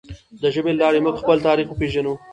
[0.41, 2.13] د ژبې له لارې موږ خپل تاریخ وپیژنو.